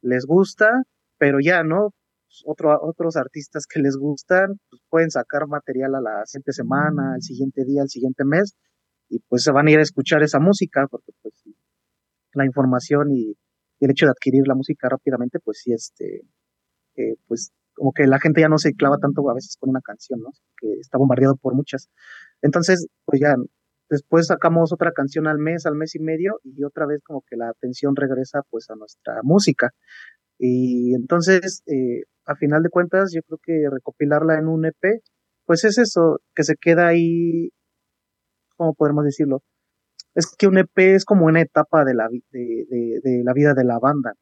les 0.02 0.24
gusta, 0.26 0.84
pero 1.18 1.38
ya, 1.40 1.64
¿no? 1.64 1.92
Otro, 2.44 2.78
otros 2.82 3.16
artistas 3.16 3.66
que 3.66 3.80
les 3.80 3.96
gustan 3.96 4.60
pues 4.70 4.82
pueden 4.90 5.10
sacar 5.10 5.46
material 5.46 5.94
a 5.94 6.00
la 6.00 6.26
siguiente 6.26 6.52
semana, 6.52 7.14
al 7.14 7.22
siguiente 7.22 7.64
día, 7.64 7.82
al 7.82 7.88
siguiente 7.88 8.24
mes, 8.24 8.54
y 9.08 9.20
pues 9.20 9.42
se 9.42 9.52
van 9.52 9.68
a 9.68 9.70
ir 9.70 9.78
a 9.78 9.82
escuchar 9.82 10.22
esa 10.22 10.38
música, 10.38 10.86
porque 10.90 11.12
pues 11.22 11.34
la 12.34 12.44
información 12.44 13.10
y, 13.12 13.36
y 13.80 13.84
el 13.84 13.90
hecho 13.90 14.06
de 14.06 14.12
adquirir 14.12 14.46
la 14.46 14.54
música 14.54 14.88
rápidamente, 14.88 15.40
pues 15.40 15.60
sí, 15.62 15.72
este, 15.72 16.22
eh, 16.96 17.16
pues 17.26 17.52
como 17.74 17.92
que 17.92 18.06
la 18.06 18.18
gente 18.20 18.40
ya 18.40 18.48
no 18.48 18.58
se 18.58 18.74
clava 18.74 18.98
tanto 18.98 19.28
a 19.30 19.34
veces 19.34 19.56
con 19.58 19.70
una 19.70 19.80
canción, 19.80 20.20
¿no? 20.20 20.30
Que 20.60 20.72
está 20.80 20.98
bombardeado 20.98 21.36
por 21.36 21.54
muchas. 21.54 21.88
Entonces, 22.42 22.88
pues 23.04 23.20
ya, 23.20 23.36
después 23.88 24.26
sacamos 24.26 24.72
otra 24.72 24.92
canción 24.92 25.26
al 25.28 25.38
mes, 25.38 25.64
al 25.64 25.76
mes 25.76 25.94
y 25.94 26.00
medio, 26.00 26.40
y 26.44 26.64
otra 26.64 26.86
vez 26.86 27.00
como 27.04 27.22
que 27.22 27.36
la 27.36 27.48
atención 27.50 27.94
regresa 27.96 28.42
pues 28.50 28.68
a 28.70 28.74
nuestra 28.74 29.20
música. 29.22 29.70
Y 30.38 30.94
entonces, 30.94 31.62
eh, 31.66 32.02
a 32.28 32.36
final 32.36 32.62
de 32.62 32.70
cuentas, 32.70 33.12
yo 33.14 33.22
creo 33.22 33.38
que 33.42 33.70
recopilarla 33.70 34.38
en 34.38 34.48
un 34.48 34.66
EP, 34.66 35.02
pues 35.46 35.64
es 35.64 35.78
eso, 35.78 36.20
que 36.34 36.44
se 36.44 36.56
queda 36.56 36.88
ahí, 36.88 37.50
¿cómo 38.56 38.74
podemos 38.74 39.04
decirlo? 39.04 39.42
es 40.18 40.34
que 40.36 40.48
un 40.48 40.58
EP 40.58 40.76
es 40.78 41.04
como 41.04 41.26
una 41.26 41.40
etapa 41.40 41.84
de 41.84 41.94
la, 41.94 42.08
de, 42.10 43.00
de, 43.02 43.22
la 43.22 43.32
vida 43.32 43.54
de 43.54 43.62
la 43.62 43.78
banda. 43.78 44.14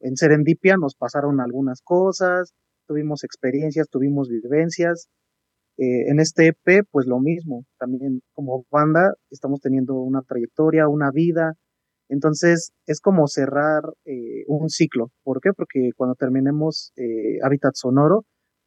En 0.00 0.16
Serendipia 0.16 0.76
nos 0.76 0.96
pasaron 0.96 1.40
algunas 1.40 1.80
cosas, 1.80 2.52
tuvimos 2.88 3.22
experiencias, 3.22 3.88
tuvimos 3.88 4.28
vivencias. 4.28 5.06
Eh, 5.76 6.10
en 6.10 6.18
este 6.18 6.48
EP, 6.48 6.84
pues 6.90 7.06
lo 7.06 7.20
mismo, 7.20 7.64
también 7.78 8.20
como 8.32 8.64
banda 8.68 9.14
estamos 9.30 9.60
teniendo 9.60 9.94
una 9.94 10.22
trayectoria, 10.22 10.88
una 10.88 11.12
vida. 11.12 11.54
Entonces 12.08 12.72
es 12.86 13.00
como 13.00 13.26
cerrar 13.26 13.82
eh, 14.04 14.44
un 14.46 14.68
ciclo. 14.68 15.10
¿Por 15.22 15.40
qué? 15.40 15.52
Porque 15.56 15.90
cuando 15.96 16.14
terminemos 16.14 16.92
eh, 16.96 17.38
Hábitat 17.42 17.74
Sonoro, 17.74 18.24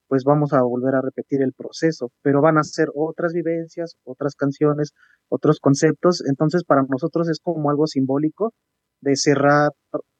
pues 0.07 0.23
vamos 0.23 0.53
a 0.53 0.61
volver 0.61 0.95
a 0.95 1.01
repetir 1.01 1.41
el 1.41 1.53
proceso, 1.53 2.11
pero 2.21 2.41
van 2.41 2.57
a 2.57 2.63
ser 2.63 2.87
otras 2.95 3.33
vivencias, 3.33 3.95
otras 4.03 4.35
canciones, 4.35 4.93
otros 5.29 5.59
conceptos, 5.59 6.23
entonces 6.25 6.63
para 6.63 6.83
nosotros 6.87 7.29
es 7.29 7.39
como 7.41 7.69
algo 7.69 7.87
simbólico 7.87 8.53
de 9.01 9.15
cerrar 9.17 9.71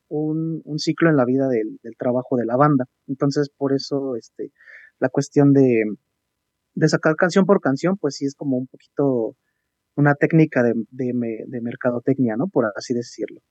un, 0.10 0.62
ciclo 0.78 1.10
en 1.10 1.16
la 1.16 1.26
vida 1.26 1.48
del, 1.48 1.80
del, 1.82 1.96
trabajo 1.98 2.36
de 2.36 2.46
la 2.46 2.58
banda. 2.58 2.86
Entonces 3.08 3.50
por 3.56 3.74
eso 3.74 4.16
este, 4.18 4.52
la 5.00 5.10
cuestión 5.10 5.54
de, 5.54 5.84
de 6.76 6.90
sacar 6.90 7.16
canción 7.16 7.46
por 7.46 7.62
canción, 7.62 7.98
pues 7.98 8.16
sí 8.16 8.26
es 8.26 8.36
como 8.36 8.58
un 8.58 8.68
poquito 8.68 9.36
una 9.98 10.16
técnica 10.16 10.64
de, 10.64 10.74
de, 10.92 11.14
de 11.48 11.62
mercadotecnia, 11.62 12.36
¿no? 12.38 12.48
Por 12.48 12.66
así 12.76 12.94
decirlo. 12.94 13.42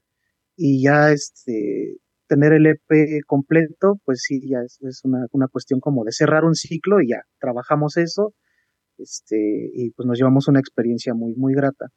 Y 0.56 0.82
ya 0.82 1.12
este, 1.12 1.98
tener 2.26 2.52
el 2.52 2.66
EP 2.66 3.22
completo, 3.26 4.00
pues 4.04 4.22
sí, 4.22 4.40
ya 4.48 4.58
es, 4.64 4.78
es 4.82 5.04
una, 5.04 5.26
una, 5.32 5.48
cuestión 5.48 5.80
como 5.80 6.04
de 6.04 6.12
cerrar 6.12 6.44
un 6.44 6.54
ciclo 6.54 7.00
y 7.02 7.10
ya 7.10 7.22
trabajamos 7.40 7.96
eso, 7.96 8.34
este, 8.98 9.70
y 9.74 9.90
pues 9.90 10.06
nos 10.06 10.18
llevamos 10.18 10.48
una 10.48 10.60
experiencia 10.60 11.14
muy, 11.14 11.34
muy 11.34 11.54
grata. 11.54 11.88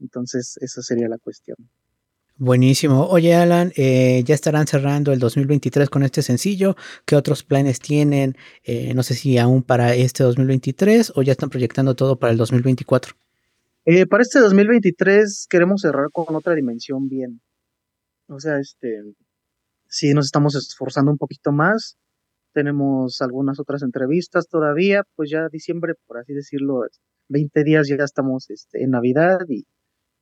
Entonces, 0.00 0.56
esa 0.60 0.82
sería 0.82 1.08
la 1.08 1.18
cuestión. 1.18 1.56
Buenísimo. 2.36 3.08
Oye, 3.08 3.34
Alan, 3.34 3.72
eh, 3.76 4.22
ya 4.24 4.34
estarán 4.34 4.68
cerrando 4.68 5.12
el 5.12 5.18
2023 5.18 5.90
con 5.90 6.04
este 6.04 6.22
sencillo. 6.22 6.76
¿Qué 7.04 7.16
otros 7.16 7.42
planes 7.42 7.80
tienen? 7.80 8.36
Eh, 8.62 8.94
no 8.94 9.02
sé 9.02 9.14
si 9.14 9.38
aún 9.38 9.64
para 9.64 9.94
este 9.94 10.22
2023 10.22 11.14
o 11.16 11.22
ya 11.22 11.32
están 11.32 11.50
proyectando 11.50 11.96
todo 11.96 12.16
para 12.16 12.30
el 12.30 12.38
2024. 12.38 13.16
Eh, 13.90 14.06
para 14.06 14.22
este 14.22 14.38
2023 14.40 15.46
queremos 15.48 15.80
cerrar 15.80 16.10
con 16.12 16.36
otra 16.36 16.54
dimensión 16.54 17.08
bien. 17.08 17.40
O 18.28 18.38
sea, 18.38 18.58
este, 18.58 19.02
sí 19.88 20.12
nos 20.12 20.26
estamos 20.26 20.54
esforzando 20.56 21.10
un 21.10 21.16
poquito 21.16 21.52
más. 21.52 21.96
Tenemos 22.52 23.22
algunas 23.22 23.58
otras 23.58 23.82
entrevistas 23.82 24.46
todavía, 24.46 25.04
pues 25.16 25.30
ya 25.30 25.48
diciembre, 25.50 25.94
por 26.06 26.18
así 26.18 26.34
decirlo, 26.34 26.82
20 27.30 27.64
días 27.64 27.88
ya 27.88 28.04
estamos 28.04 28.50
este, 28.50 28.84
en 28.84 28.90
Navidad 28.90 29.38
y, 29.48 29.64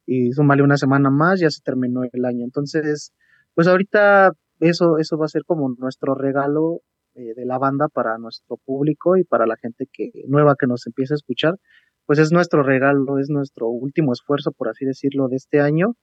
y 0.07 0.31
una 0.38 0.76
semana 0.76 1.11
más, 1.11 1.40
ya 1.40 1.50
se 1.50 1.61
terminó 1.61 2.02
el 2.05 2.24
año. 2.24 2.44
Entonces, 2.44 3.12
pues 3.55 3.66
ahorita 3.66 4.31
eso, 4.61 4.98
eso 4.98 5.18
va 5.18 5.24
a 5.24 5.29
ser 5.29 5.42
como 5.44 5.74
nuestro 5.76 6.14
regalo 6.14 6.83
eh, 7.16 7.35
de 7.35 7.46
la 7.46 7.59
banda 7.59 7.88
para 7.88 8.16
nuestro 8.18 8.59
público 8.59 9.16
y 9.16 9.24
para 9.24 9.46
la 9.46 9.57
gente 9.57 9.88
que 9.92 10.12
nueva 10.29 10.55
que 10.57 10.68
nos 10.68 10.87
empieza 10.87 11.14
a 11.14 11.16
escuchar. 11.16 11.57
Pues 12.07 12.19
es 12.21 12.33
nuestro 12.33 12.62
regalo, 12.62 13.19
es 13.19 13.29
nuestro 13.31 13.69
último 13.69 14.12
esfuerzo, 14.12 14.53
por 14.53 14.69
así 14.69 14.85
decirlo, 14.85 15.29
de 15.29 15.37
este 15.37 15.61
año, 15.61 15.97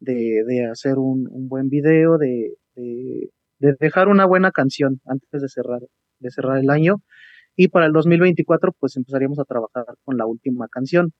de, 0.00 0.44
de 0.46 0.66
hacer 0.66 0.98
un, 0.98 1.28
un 1.30 1.48
buen 1.48 1.68
video, 1.68 2.18
de, 2.18 2.54
de, 2.74 3.30
de, 3.58 3.76
dejar 3.80 4.08
una 4.08 4.26
buena 4.26 4.50
canción 4.50 5.00
antes 5.06 5.42
de 5.42 5.48
cerrar, 5.48 5.80
de 6.20 6.30
cerrar 6.30 6.58
el 6.58 6.70
año. 6.70 7.02
Y 7.56 7.68
para 7.68 7.86
el 7.86 7.92
2024, 7.92 8.72
pues 8.78 8.96
empezaríamos 8.96 9.38
a 9.38 9.44
trabajar 9.44 9.84
con 10.04 10.16
la 10.16 10.26
última 10.26 10.68
canción. 10.68 11.12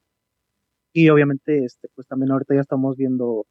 Y 0.92 1.08
obviamente, 1.10 1.64
este, 1.64 1.88
pues 1.94 2.06
también 2.06 2.32
ahorita 2.32 2.54
ya 2.54 2.60
estamos 2.62 2.96
viendo, 2.96 3.46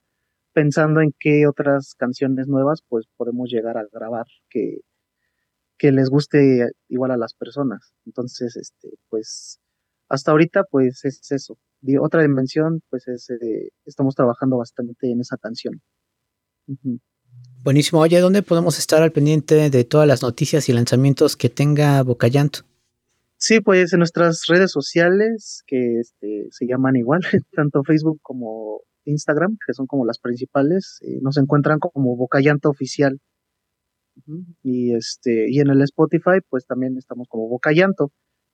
pensando 0.53 1.01
en 1.01 1.13
qué 1.19 1.47
otras 1.47 1.95
canciones 1.95 2.47
nuevas, 2.47 2.83
pues 2.87 3.05
podemos 3.17 3.49
llegar 3.49 3.77
a 3.77 3.85
grabar 3.91 4.25
que, 4.49 4.79
que 5.77 5.91
les 5.91 6.09
guste 6.09 6.71
igual 6.89 7.11
a 7.11 7.17
las 7.17 7.33
personas. 7.35 7.93
Entonces, 8.05 8.55
este, 8.57 8.89
pues, 9.09 9.59
hasta 10.11 10.31
ahorita, 10.31 10.65
pues 10.69 11.05
es 11.05 11.31
eso. 11.31 11.57
De 11.79 11.97
otra 11.97 12.21
dimensión, 12.21 12.81
pues 12.89 13.07
es, 13.07 13.29
eh, 13.29 13.69
estamos 13.85 14.13
trabajando 14.13 14.57
bastante 14.57 15.09
en 15.09 15.21
esa 15.21 15.37
canción. 15.37 15.81
Uh 16.67 16.75
-huh. 16.83 16.99
Buenísimo. 17.63 18.01
Oye, 18.01 18.19
¿dónde 18.19 18.43
podemos 18.43 18.77
estar 18.77 19.01
al 19.01 19.11
pendiente 19.11 19.69
de 19.69 19.83
todas 19.85 20.07
las 20.07 20.21
noticias 20.21 20.67
y 20.67 20.73
lanzamientos 20.73 21.37
que 21.37 21.49
tenga 21.49 22.03
Bocayanto? 22.03 22.59
Sí, 23.37 23.61
pues 23.61 23.93
en 23.93 23.99
nuestras 23.99 24.45
redes 24.47 24.71
sociales, 24.71 25.63
que 25.65 25.99
este, 25.99 26.47
se 26.51 26.67
llaman 26.67 26.97
igual, 26.97 27.21
tanto 27.55 27.83
Facebook 27.83 28.19
como 28.21 28.81
Instagram, 29.05 29.57
que 29.65 29.73
son 29.73 29.87
como 29.87 30.05
las 30.05 30.19
principales, 30.19 30.99
eh, 31.01 31.19
nos 31.21 31.37
encuentran 31.37 31.79
como 31.79 32.17
Bocayanto 32.17 32.69
Oficial. 32.69 33.19
Uh 34.15 34.21
-huh. 34.31 34.45
Y 34.61 34.93
este, 34.93 35.45
y 35.49 35.59
en 35.61 35.69
el 35.69 35.81
Spotify, 35.83 36.41
pues 36.49 36.65
también 36.65 36.97
estamos 36.97 37.27
como 37.29 37.47
Bocayanto. 37.47 38.11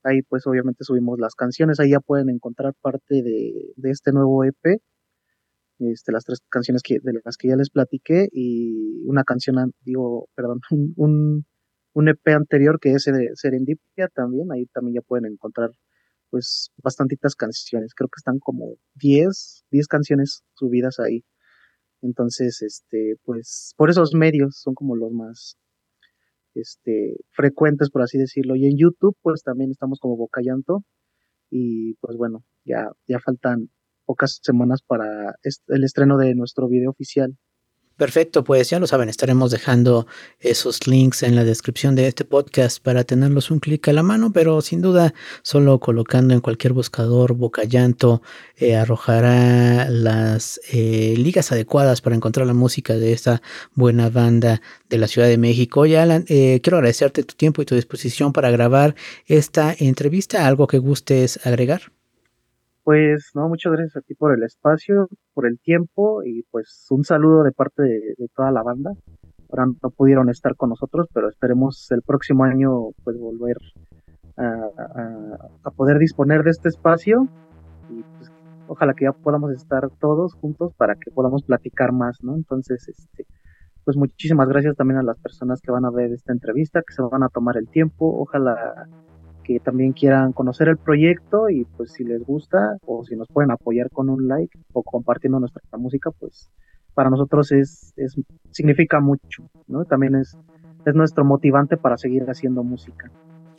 Ahí 0.08 0.22
pues 0.24 0.48
obviamente 0.48 0.84
subimos 0.84 1.20
las 1.20 1.36
canciones, 1.36 1.80
ahí 1.80 1.92
ya 1.92 2.00
pueden 2.00 2.30
encontrar 2.30 2.74
parte 2.82 3.22
de, 3.22 3.74
de 3.76 3.90
este 3.92 4.12
nuevo 4.12 4.44
EP 4.44 4.82
este, 5.80 6.12
las 6.12 6.26
tres 6.26 6.40
canciones 6.50 6.82
que, 6.82 6.98
de 7.02 7.14
las 7.24 7.38
que 7.38 7.50
ya 7.50 7.56
les 7.56 7.70
platiqué 7.70 8.28
y 8.32 9.04
una 9.06 9.24
canción, 9.24 9.74
digo, 9.82 10.28
perdón, 10.36 10.60
un, 10.96 11.46
un 11.94 12.10
EP 12.10 12.28
anterior 12.30 12.80
que 12.80 12.94
es 12.94 13.06
Serendipia 13.36 14.08
también, 14.14 14.52
ahí 14.52 14.66
también 14.68 14.96
ya 14.96 15.02
pueden 15.02 15.32
encontrar 15.32 15.72
pues 16.30 16.72
bastantitas 16.84 17.36
canciones, 17.36 17.94
creo 17.96 18.10
que 18.10 18.18
están 18.20 18.40
como 18.40 18.76
10, 18.96 19.66
10 19.72 19.88
canciones 19.88 20.44
subidas 20.56 21.00
ahí. 21.00 21.24
Entonces, 22.02 22.62
este, 22.62 23.16
pues 23.24 23.74
por 23.78 23.90
esos 23.90 24.14
medios 24.14 24.60
son 24.60 24.76
como 24.76 24.96
los 24.96 25.12
más 25.12 25.58
este, 26.60 27.18
frecuentes, 27.32 27.90
por 27.90 28.02
así 28.02 28.18
decirlo. 28.18 28.56
Y 28.56 28.68
en 28.68 28.78
YouTube, 28.78 29.16
pues 29.22 29.44
también 29.44 29.72
estamos 29.72 30.00
como 30.00 30.18
Bocayanto. 30.18 30.84
y 31.50 31.96
pues 32.02 32.18
bueno, 32.18 32.44
ya, 32.66 32.92
ya 33.08 33.20
faltan 33.20 33.70
pocas 34.06 34.40
semanas 34.44 34.82
para 34.86 35.36
el 35.44 35.84
estreno 35.84 36.18
de 36.18 36.36
nuestro 36.36 36.68
video 36.68 36.92
oficial. 36.92 37.38
Perfecto, 37.98 38.44
pues 38.44 38.70
ya 38.70 38.80
lo 38.80 38.86
saben, 38.86 39.10
estaremos 39.10 39.50
dejando 39.50 40.06
esos 40.40 40.86
links 40.86 41.24
en 41.24 41.36
la 41.36 41.44
descripción 41.44 41.96
de 41.96 42.08
este 42.08 42.26
podcast 42.26 42.80
para 42.80 43.04
tenerlos 43.04 43.50
un 43.50 43.60
clic 43.60 43.88
a 43.88 43.94
la 43.94 44.04
mano, 44.04 44.32
pero 44.32 44.62
sin 44.62 44.84
duda 44.84 45.16
solo 45.42 45.80
colocando 45.80 46.36
en 46.36 46.40
cualquier 46.40 46.74
buscador 46.74 47.34
Boca 47.34 47.64
Llanto 47.64 48.22
eh, 48.56 48.76
arrojará 48.76 49.90
las 49.90 50.62
eh, 50.72 51.16
ligas 51.18 51.52
adecuadas 51.52 52.02
para 52.02 52.16
encontrar 52.16 52.46
la 52.46 52.54
música 52.54 52.94
de 52.94 53.14
esta 53.14 53.42
buena 53.74 54.12
banda 54.12 54.62
de 54.90 54.98
la 55.00 55.08
Ciudad 55.08 55.28
de 55.28 55.40
México. 55.40 55.88
Y 55.88 55.96
Alan, 55.96 56.24
eh, 56.28 56.60
quiero 56.62 56.78
agradecerte 56.78 57.24
tu 57.24 57.34
tiempo 57.34 57.64
y 57.64 57.66
tu 57.66 57.74
disposición 57.74 58.32
para 58.32 58.52
grabar 58.52 58.94
esta 59.26 59.76
entrevista. 59.76 60.46
¿Algo 60.46 60.68
que 60.68 60.78
gustes 60.78 61.40
agregar? 61.48 61.97
Pues 62.88 63.32
no, 63.36 63.50
muchas 63.50 63.74
gracias 63.74 63.98
a 63.98 64.02
ti 64.02 64.14
por 64.16 64.34
el 64.34 64.44
espacio, 64.44 65.10
por 65.34 65.46
el 65.46 65.60
tiempo 65.60 66.24
y 66.24 66.44
pues 66.44 66.88
un 66.90 67.04
saludo 67.04 67.44
de 67.44 67.52
parte 67.52 67.84
de, 67.84 68.30
toda 68.34 68.50
la 68.50 68.64
banda. 68.64 68.94
Ahora 69.50 69.66
no 69.66 69.90
pudieron 69.90 70.30
estar 70.30 70.56
con 70.56 70.70
nosotros, 70.70 71.10
pero 71.14 71.28
esperemos 71.28 71.92
el 71.92 72.02
próximo 72.02 72.46
año 72.46 72.92
pues 73.04 73.20
volver 73.20 73.58
a, 74.38 75.72
poder 75.76 76.00
disponer 76.00 76.44
de 76.44 76.52
este 76.52 76.70
espacio 76.70 77.28
y 77.90 78.04
pues 78.04 78.32
ojalá 78.70 78.94
que 78.94 79.04
ya 79.04 79.12
podamos 79.12 79.52
estar 79.52 79.90
todos 80.00 80.34
juntos 80.36 80.72
para 80.78 80.96
que 80.96 81.12
podamos 81.12 81.44
platicar 81.44 81.92
más, 81.92 82.24
¿no? 82.24 82.38
Entonces, 82.38 82.88
este, 82.88 83.26
pues 83.84 83.98
muchísimas 83.98 84.48
gracias 84.48 84.78
también 84.78 85.00
a 85.00 85.04
las 85.04 85.20
personas 85.20 85.60
que 85.60 85.74
van 85.74 85.84
a 85.84 85.92
ver 85.92 86.14
esta 86.14 86.32
entrevista, 86.32 86.82
que 86.88 86.94
se 86.94 87.02
van 87.02 87.24
a 87.24 87.28
tomar 87.28 87.58
el 87.58 87.68
tiempo, 87.68 88.18
ojalá 88.18 88.88
que 89.48 89.62
también 89.62 89.94
quieran 89.94 90.34
conocer 90.34 90.68
el 90.68 90.76
proyecto 90.76 91.50
y 91.50 91.64
pues 91.78 91.94
si 91.94 92.04
les 92.04 92.22
gusta 92.22 92.76
o 92.86 93.06
si 93.06 93.16
nos 93.16 93.30
pueden 93.30 93.50
apoyar 93.50 93.90
con 93.90 94.10
un 94.10 94.28
like 94.28 94.60
o 94.74 94.84
compartiendo 94.84 95.40
nuestra 95.40 95.62
música, 95.78 96.12
pues 96.12 96.50
para 96.94 97.10
nosotros 97.10 97.54
es, 97.54 97.94
es 97.96 98.16
significa 98.52 99.00
mucho, 99.00 99.50
¿no? 99.68 99.86
También 99.86 100.16
es, 100.16 100.38
es 100.86 100.96
nuestro 100.96 101.24
motivante 101.24 101.78
para 101.78 101.98
seguir 101.98 102.26
haciendo 102.30 102.62
música. 102.62 103.10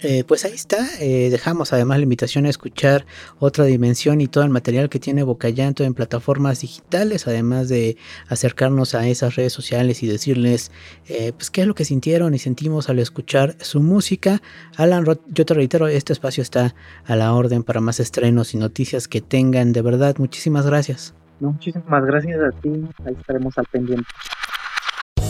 Eh, 0.00 0.22
pues 0.22 0.44
ahí 0.44 0.52
está, 0.52 0.86
eh, 1.00 1.28
dejamos 1.28 1.72
además 1.72 1.98
la 1.98 2.04
invitación 2.04 2.46
a 2.46 2.50
escuchar 2.50 3.04
otra 3.40 3.64
dimensión 3.64 4.20
y 4.20 4.28
todo 4.28 4.44
el 4.44 4.50
material 4.50 4.88
que 4.88 5.00
tiene 5.00 5.24
Bocallanto 5.24 5.82
en 5.82 5.92
plataformas 5.92 6.60
digitales, 6.60 7.26
además 7.26 7.68
de 7.68 7.96
acercarnos 8.28 8.94
a 8.94 9.08
esas 9.08 9.34
redes 9.34 9.52
sociales 9.52 10.04
y 10.04 10.06
decirles 10.06 10.70
eh, 11.08 11.32
pues 11.32 11.50
qué 11.50 11.62
es 11.62 11.66
lo 11.66 11.74
que 11.74 11.84
sintieron 11.84 12.32
y 12.32 12.38
sentimos 12.38 12.88
al 12.88 13.00
escuchar 13.00 13.56
su 13.58 13.80
música. 13.80 14.40
Alan 14.76 15.04
yo 15.28 15.44
te 15.44 15.54
reitero, 15.54 15.88
este 15.88 16.12
espacio 16.12 16.42
está 16.42 16.76
a 17.04 17.16
la 17.16 17.34
orden 17.34 17.64
para 17.64 17.80
más 17.80 17.98
estrenos 17.98 18.54
y 18.54 18.58
noticias 18.58 19.08
que 19.08 19.20
tengan, 19.20 19.72
de 19.72 19.82
verdad, 19.82 20.14
muchísimas 20.18 20.64
gracias. 20.64 21.12
muchísimas 21.40 22.04
gracias 22.04 22.40
a 22.40 22.50
ti, 22.60 22.70
ahí 23.04 23.14
estaremos 23.18 23.58
al 23.58 23.66
pendiente. 23.66 24.06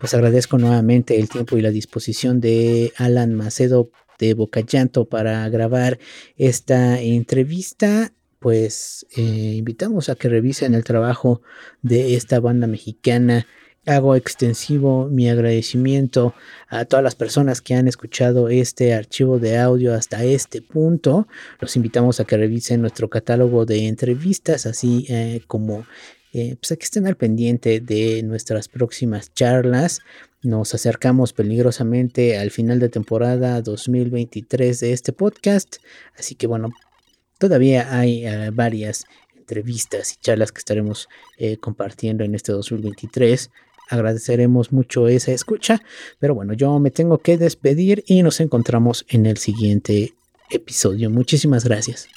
Pues 0.00 0.14
agradezco 0.14 0.58
nuevamente 0.58 1.20
el 1.20 1.28
tiempo 1.28 1.56
y 1.56 1.60
la 1.60 1.70
disposición 1.70 2.40
de 2.40 2.92
Alan 2.96 3.34
Macedo 3.34 3.90
de 4.18 4.34
Boca 4.34 4.60
Llanto 4.60 5.04
para 5.04 5.48
grabar 5.48 6.00
esta 6.36 7.00
entrevista 7.00 8.12
pues 8.40 9.06
eh, 9.14 9.20
invitamos 9.20 10.08
a 10.08 10.16
que 10.16 10.28
revisen 10.28 10.74
el 10.74 10.82
trabajo 10.82 11.42
de 11.82 12.16
esta 12.16 12.40
banda 12.40 12.66
mexicana. 12.66 13.46
Hago 13.86 14.14
extensivo 14.16 15.08
mi 15.08 15.28
agradecimiento 15.28 16.34
a 16.68 16.86
todas 16.86 17.04
las 17.04 17.14
personas 17.14 17.60
que 17.60 17.74
han 17.74 17.86
escuchado 17.86 18.48
este 18.48 18.94
archivo 18.94 19.38
de 19.38 19.58
audio 19.58 19.94
hasta 19.94 20.24
este 20.24 20.62
punto. 20.62 21.28
Los 21.60 21.76
invitamos 21.76 22.18
a 22.18 22.24
que 22.24 22.36
revisen 22.36 22.80
nuestro 22.80 23.08
catálogo 23.08 23.66
de 23.66 23.88
entrevistas, 23.88 24.64
así 24.66 25.06
eh, 25.10 25.42
como 25.46 25.84
eh, 26.32 26.56
pues 26.60 26.72
a 26.72 26.76
que 26.76 26.84
estén 26.84 27.06
al 27.06 27.16
pendiente 27.16 27.80
de 27.80 28.22
nuestras 28.22 28.68
próximas 28.68 29.32
charlas. 29.34 30.00
Nos 30.42 30.74
acercamos 30.74 31.32
peligrosamente 31.32 32.38
al 32.38 32.50
final 32.50 32.78
de 32.78 32.88
temporada 32.88 33.60
2023 33.62 34.80
de 34.80 34.92
este 34.92 35.12
podcast. 35.12 35.76
Así 36.16 36.34
que 36.34 36.46
bueno, 36.46 36.72
Todavía 37.40 37.98
hay 37.98 38.26
eh, 38.26 38.50
varias 38.52 39.06
entrevistas 39.34 40.12
y 40.12 40.16
charlas 40.16 40.52
que 40.52 40.58
estaremos 40.58 41.08
eh, 41.38 41.56
compartiendo 41.56 42.22
en 42.22 42.34
este 42.34 42.52
2023. 42.52 43.50
Agradeceremos 43.88 44.72
mucho 44.72 45.08
esa 45.08 45.32
escucha, 45.32 45.80
pero 46.18 46.34
bueno, 46.34 46.52
yo 46.52 46.78
me 46.78 46.90
tengo 46.90 47.16
que 47.16 47.38
despedir 47.38 48.04
y 48.06 48.22
nos 48.22 48.40
encontramos 48.40 49.06
en 49.08 49.24
el 49.24 49.38
siguiente 49.38 50.12
episodio. 50.50 51.08
Muchísimas 51.08 51.64
gracias. 51.64 52.08